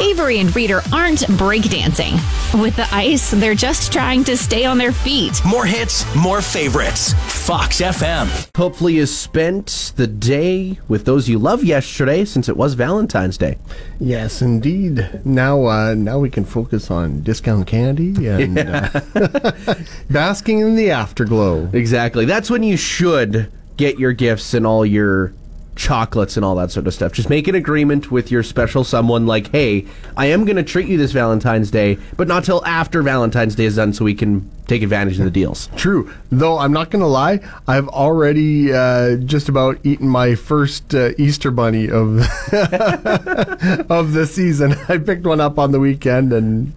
Avery 0.00 0.38
and 0.40 0.54
Reader 0.54 0.80
aren't 0.92 1.20
breakdancing. 1.38 2.14
With 2.60 2.76
the 2.76 2.86
ice, 2.92 3.30
they're 3.30 3.54
just 3.54 3.92
trying 3.92 4.24
to 4.24 4.36
stay 4.36 4.64
on 4.64 4.78
their 4.78 4.92
feet. 4.92 5.40
More 5.44 5.66
hits, 5.66 6.04
more 6.16 6.40
favorites. 6.40 7.12
Fox 7.46 7.80
FM. 7.80 8.48
Hopefully, 8.56 8.94
you 8.94 9.06
spent 9.06 9.92
the 9.96 10.06
day 10.06 10.78
with 10.88 11.04
those 11.04 11.28
you 11.28 11.38
love 11.38 11.62
yesterday 11.62 12.24
since 12.24 12.48
it 12.48 12.56
was 12.56 12.74
Valentine's 12.74 13.38
Day. 13.38 13.58
Yes, 14.00 14.42
indeed. 14.42 15.20
Now, 15.24 15.64
uh, 15.66 15.94
now 15.94 16.18
we 16.18 16.30
can 16.30 16.44
focus 16.44 16.90
on 16.90 17.22
discount 17.22 17.66
candy 17.66 18.26
and 18.28 18.58
uh, 18.58 19.00
basking 20.10 20.60
in 20.60 20.74
the 20.76 20.90
afterglow. 20.90 21.68
Exactly. 21.72 22.24
That's 22.24 22.50
when 22.50 22.62
you 22.62 22.76
should 22.76 23.50
get 23.76 23.98
your 23.98 24.12
gifts 24.12 24.54
and 24.54 24.66
all 24.66 24.84
your 24.86 25.32
chocolates 25.76 26.36
and 26.36 26.44
all 26.44 26.54
that 26.56 26.70
sort 26.70 26.86
of 26.86 26.94
stuff. 26.94 27.12
Just 27.12 27.30
make 27.30 27.46
an 27.46 27.54
agreement 27.54 28.10
with 28.10 28.30
your 28.30 28.42
special 28.42 28.82
someone 28.82 29.26
like, 29.26 29.52
hey, 29.52 29.86
I 30.16 30.26
am 30.26 30.44
going 30.44 30.56
to 30.56 30.62
treat 30.62 30.88
you 30.88 30.96
this 30.96 31.12
Valentine's 31.12 31.70
Day, 31.70 31.98
but 32.16 32.26
not 32.26 32.44
till 32.44 32.64
after 32.66 33.02
Valentine's 33.02 33.54
Day 33.54 33.66
is 33.66 33.76
done 33.76 33.92
so 33.92 34.04
we 34.04 34.14
can 34.14 34.50
take 34.66 34.82
advantage 34.82 35.18
of 35.18 35.24
the 35.24 35.30
deals. 35.30 35.68
True, 35.76 36.12
though 36.30 36.58
I'm 36.58 36.72
not 36.72 36.90
going 36.90 37.02
to 37.02 37.06
lie. 37.06 37.40
I've 37.68 37.88
already 37.88 38.72
uh, 38.72 39.16
just 39.18 39.48
about 39.48 39.78
eaten 39.84 40.08
my 40.08 40.34
first 40.34 40.94
uh, 40.94 41.10
Easter 41.18 41.50
bunny 41.50 41.88
of 41.88 42.18
of 43.90 44.12
the 44.12 44.28
season. 44.28 44.72
I 44.88 44.98
picked 44.98 45.26
one 45.26 45.40
up 45.40 45.58
on 45.58 45.72
the 45.72 45.80
weekend 45.80 46.32
and 46.32 46.72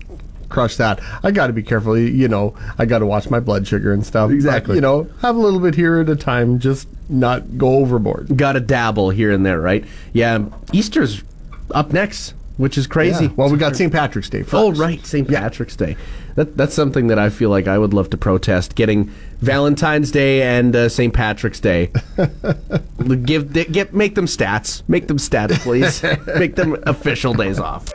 crushed 0.50 0.78
that. 0.80 1.00
I 1.24 1.32
got 1.32 1.48
to 1.48 1.54
be 1.54 1.64
careful. 1.64 1.98
You- 1.98 2.30
know, 2.30 2.54
I 2.78 2.86
got 2.86 3.00
to 3.00 3.06
watch 3.08 3.30
my 3.30 3.40
blood 3.40 3.68
sugar 3.68 3.92
and 3.92 4.06
stuff. 4.06 4.30
But, 4.30 4.36
Exactly. 4.36 4.76
you 4.76 4.82
know, 4.82 5.08
have 5.22 5.36
a 5.36 5.40
little 5.40 5.60
bit 5.60 5.74
here 5.76 6.00
at 6.00 6.10
a 6.10 6.16
time. 6.16 6.60
Just 6.60 6.88
not 7.10 7.58
go 7.58 7.78
overboard. 7.78 8.38
Got 8.38 8.54
to 8.54 8.60
dabble 8.60 9.10
here 9.10 9.32
and 9.32 9.44
there, 9.46 9.60
right? 9.60 9.84
Yeah, 10.14 10.46
Easter's 10.72 11.24
up 11.72 11.92
next, 11.92 12.36
which 12.58 12.78
is 12.78 12.86
crazy. 12.86 13.26
Yeah. 13.26 13.32
Well, 13.36 13.50
we 13.50 13.58
got 13.58 13.76
St. 13.76 13.92
Patrick's 13.92 14.30
Day. 14.30 14.44
First. 14.44 14.54
Oh, 14.54 14.72
right, 14.74 15.04
St. 15.06 15.28
Patrick's 15.28 15.76
Day. 15.76 15.98
That, 16.36 16.56
that's 16.56 16.74
something 16.76 17.08
that 17.08 17.18
I 17.18 17.30
feel 17.30 17.50
like 17.50 17.68
I 17.68 17.78
would 17.78 17.94
love 17.94 18.12
to 18.12 18.18
protest. 18.18 18.76
Getting 18.76 19.06
Valentine's 19.40 20.12
Day 20.12 20.44
and 20.44 20.76
uh, 20.76 20.88
St. 20.88 21.14
Patrick's 21.14 21.60
Day. 21.60 21.92
Give, 23.24 23.52
get, 23.52 23.94
make 23.94 24.16
them 24.16 24.26
stats. 24.26 24.84
Make 24.88 25.08
them 25.08 25.18
stats, 25.18 25.60
please. 25.60 26.04
make 26.40 26.56
them 26.56 26.78
official 26.86 27.34
days 27.34 27.60
off. 27.60 27.92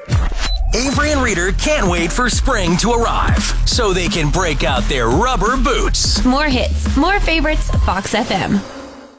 Avery 0.74 1.12
and 1.12 1.22
Reader 1.22 1.52
can't 1.52 1.88
wait 1.88 2.10
for 2.10 2.28
spring 2.28 2.76
to 2.78 2.90
arrive 2.90 3.40
so 3.64 3.92
they 3.92 4.08
can 4.08 4.28
break 4.28 4.64
out 4.64 4.82
their 4.88 5.06
rubber 5.06 5.56
boots. 5.56 6.24
More 6.24 6.46
hits, 6.46 6.96
more 6.96 7.20
favorites. 7.20 7.70
Fox 7.86 8.12
FM. 8.12 8.60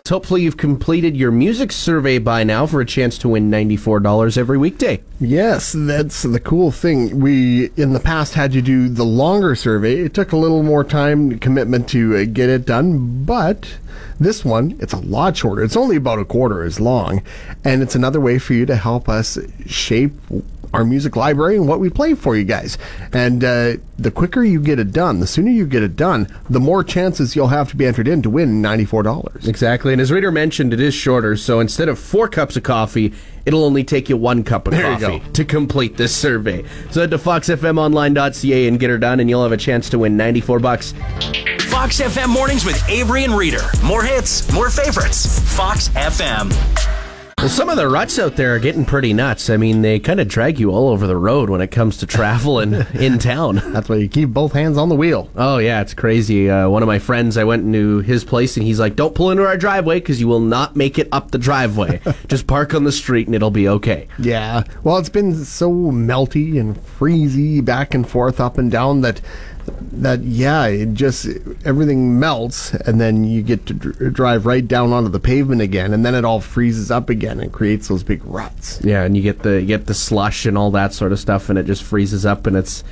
Hopefully, 0.09 0.43
you've 0.43 0.57
completed 0.57 1.15
your 1.15 1.31
music 1.31 1.71
survey 1.71 2.19
by 2.19 2.43
now 2.43 2.67
for 2.67 2.81
a 2.81 2.85
chance 2.85 3.17
to 3.19 3.29
win 3.29 3.49
$94 3.49 4.37
every 4.37 4.57
weekday. 4.57 5.01
Yes, 5.19 5.73
that's 5.75 6.23
the 6.23 6.41
cool 6.41 6.71
thing. 6.71 7.21
We 7.21 7.71
in 7.77 7.93
the 7.93 8.01
past 8.01 8.33
had 8.33 8.51
to 8.51 8.61
do 8.61 8.89
the 8.89 9.05
longer 9.05 9.55
survey. 9.55 10.01
It 10.01 10.13
took 10.13 10.33
a 10.33 10.37
little 10.37 10.61
more 10.61 10.83
time, 10.83 11.39
commitment 11.39 11.87
to 11.89 12.17
uh, 12.17 12.25
get 12.25 12.49
it 12.49 12.65
done, 12.65 13.23
but 13.23 13.77
this 14.19 14.45
one 14.45 14.77
it's 14.79 14.93
a 14.93 14.97
lot 14.97 15.37
shorter. 15.37 15.63
It's 15.63 15.75
only 15.75 15.95
about 15.95 16.19
a 16.19 16.25
quarter 16.25 16.63
as 16.63 16.79
long, 16.79 17.23
and 17.63 17.81
it's 17.81 17.95
another 17.95 18.19
way 18.19 18.37
for 18.37 18.53
you 18.53 18.65
to 18.67 18.75
help 18.75 19.09
us 19.09 19.39
shape 19.65 20.13
our 20.75 20.85
music 20.85 21.15
library 21.15 21.55
and 21.55 21.67
what 21.67 21.79
we 21.79 21.89
play 21.89 22.13
for 22.13 22.35
you 22.35 22.43
guys. 22.43 22.77
And 23.13 23.43
uh, 23.43 23.77
the 23.97 24.11
quicker 24.11 24.43
you 24.43 24.59
get 24.61 24.79
it 24.79 24.91
done, 24.91 25.19
the 25.19 25.27
sooner 25.27 25.49
you 25.49 25.65
get 25.65 25.83
it 25.83 25.95
done, 25.95 26.27
the 26.49 26.59
more 26.59 26.83
chances 26.83 27.35
you'll 27.35 27.47
have 27.47 27.69
to 27.69 27.75
be 27.75 27.85
entered 27.85 28.07
in 28.07 28.21
to 28.23 28.29
win 28.29 28.61
ninety-four 28.61 29.03
dollars. 29.03 29.47
Exactly. 29.47 29.93
And 29.93 30.01
as 30.01 30.11
Reader 30.11 30.31
mentioned, 30.31 30.73
it 30.73 30.79
is 30.79 30.93
shorter. 30.93 31.35
So 31.37 31.59
instead 31.59 31.89
of 31.89 31.97
four 31.97 32.27
cups 32.27 32.57
of 32.57 32.63
coffee, 32.63 33.13
it'll 33.45 33.63
only 33.63 33.83
take 33.83 34.09
you 34.09 34.17
one 34.17 34.43
cup 34.43 34.67
of 34.67 34.73
There 34.73 34.97
coffee 34.97 35.21
to 35.33 35.45
complete 35.45 35.97
this 35.97 36.15
survey. 36.15 36.65
So 36.91 37.01
head 37.01 37.11
to 37.11 37.17
foxfmonline.ca 37.17 38.67
and 38.67 38.79
get 38.79 38.89
her 38.89 38.97
done, 38.97 39.19
and 39.19 39.29
you'll 39.29 39.43
have 39.43 39.51
a 39.51 39.57
chance 39.57 39.89
to 39.91 39.99
win 39.99 40.17
94 40.17 40.59
bucks. 40.59 40.93
Fox 41.69 41.99
FM 42.01 42.29
mornings 42.29 42.65
with 42.65 42.81
Avery 42.89 43.23
and 43.23 43.33
Reader. 43.33 43.61
More 43.83 44.03
hits, 44.03 44.51
more 44.53 44.69
favorites. 44.69 45.39
Fox 45.55 45.89
FM. 45.89 46.51
Well, 47.39 47.49
some 47.49 47.67
of 47.69 47.75
the 47.75 47.89
ruts 47.89 48.17
out 48.17 48.37
there 48.37 48.55
are 48.55 48.59
getting 48.59 48.85
pretty 48.85 49.11
nuts. 49.13 49.49
I 49.49 49.57
mean, 49.57 49.81
they 49.81 49.99
kind 49.99 50.21
of 50.21 50.27
drag 50.29 50.57
you 50.57 50.71
all 50.71 50.87
over 50.87 51.05
the 51.05 51.17
road 51.17 51.49
when 51.49 51.59
it 51.59 51.67
comes 51.67 51.97
to 51.97 52.07
traveling 52.07 52.73
in 52.93 53.19
town. 53.19 53.57
That's 53.73 53.89
why 53.89 53.97
you 53.97 54.07
keep 54.07 54.29
both 54.29 54.53
hands 54.53 54.77
on 54.77 54.87
the 54.87 54.95
wheel. 54.95 55.29
Oh 55.35 55.57
yeah, 55.57 55.81
it's 55.81 55.93
crazy. 55.93 56.49
Uh, 56.49 56.69
one 56.69 56.81
of 56.81 56.87
my 56.87 56.97
friends, 56.97 57.35
I 57.37 57.43
went 57.43 57.63
into 57.63 57.99
his 57.99 58.23
place 58.23 58.55
and 58.55 58.65
he's 58.65 58.79
like, 58.79 58.95
"Don't 58.95 59.13
pull 59.13 59.31
into 59.31 59.45
our 59.45 59.57
driveway 59.57 59.99
because 59.99 60.21
you 60.21 60.29
will 60.29 60.39
not 60.39 60.77
make 60.77 60.97
it 60.97 61.09
up 61.11 61.31
the 61.31 61.37
driveway. 61.37 61.99
Just 62.29 62.47
park 62.47 62.73
on 62.73 62.85
the 62.85 62.91
street 62.91 63.27
and 63.27 63.35
it'll 63.35 63.51
be 63.51 63.67
okay." 63.67 64.07
Yeah. 64.17 64.63
Well, 64.83 64.97
it's 64.97 65.09
been 65.09 65.35
so 65.43 65.69
melty 65.71 66.57
and 66.57 66.77
freezy 66.77 67.63
back 67.63 67.93
and 67.93 68.09
forth, 68.09 68.39
up 68.39 68.57
and 68.57 68.71
down 68.71 69.01
that 69.01 69.19
that 69.81 70.21
yeah, 70.21 70.65
it 70.65 70.93
just 70.93 71.27
everything 71.63 72.19
melts, 72.19 72.73
and 72.73 72.99
then 72.99 73.23
you 73.23 73.41
get 73.41 73.65
to 73.67 73.73
dr- 73.73 74.13
drive 74.13 74.45
right 74.45 74.67
down 74.67 74.91
onto 74.91 75.09
the 75.09 75.19
pavement 75.19 75.61
again, 75.61 75.93
and 75.93 76.05
then 76.05 76.15
it 76.15 76.25
all 76.25 76.39
freezes 76.41 76.91
up 76.91 77.09
again 77.09 77.39
and 77.39 77.51
creates 77.51 77.87
those 77.87 78.03
big 78.03 78.23
ruts. 78.25 78.79
Yeah, 78.83 79.03
and 79.03 79.15
you 79.15 79.23
get 79.23 79.43
the 79.43 79.61
you 79.61 79.67
get 79.67 79.85
the 79.85 79.93
slush 79.93 80.45
and 80.45 80.57
all 80.57 80.71
that 80.71 80.93
sort 80.93 81.11
of 81.11 81.19
stuff, 81.19 81.49
and 81.49 81.59
it 81.59 81.65
just 81.65 81.83
freezes 81.83 82.25
up, 82.25 82.47
and 82.47 82.55
it's 82.55 82.83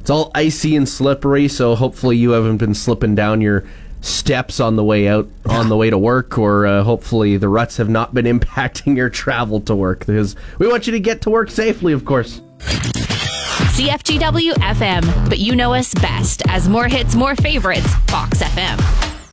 it's 0.00 0.10
all 0.10 0.30
icy 0.34 0.76
and 0.76 0.88
slippery. 0.88 1.48
So 1.48 1.74
hopefully 1.74 2.16
you 2.16 2.30
haven't 2.30 2.58
been 2.58 2.74
slipping 2.74 3.14
down 3.14 3.40
your 3.40 3.64
steps 4.00 4.58
on 4.58 4.76
the 4.76 4.84
way 4.84 5.06
out 5.08 5.28
on 5.46 5.68
the 5.68 5.76
way 5.76 5.90
to 5.90 5.98
work, 5.98 6.38
or 6.38 6.66
uh, 6.66 6.82
hopefully 6.82 7.36
the 7.36 7.48
ruts 7.48 7.76
have 7.76 7.88
not 7.88 8.14
been 8.14 8.26
impacting 8.38 8.96
your 8.96 9.10
travel 9.10 9.60
to 9.60 9.74
work 9.74 10.00
because 10.00 10.36
we 10.58 10.68
want 10.68 10.86
you 10.86 10.92
to 10.92 11.00
get 11.00 11.22
to 11.22 11.30
work 11.30 11.50
safely, 11.50 11.92
of 11.92 12.04
course. 12.04 12.40
CFGW 13.72 14.52
FM, 14.52 15.28
but 15.30 15.38
you 15.38 15.56
know 15.56 15.72
us 15.72 15.94
best 15.94 16.42
as 16.48 16.68
more 16.68 16.88
hits, 16.88 17.14
more 17.14 17.34
favorites. 17.34 17.94
Fox 18.08 18.42
FM. 18.42 19.11